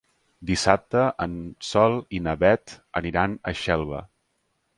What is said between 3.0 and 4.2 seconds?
aniran a Xelva.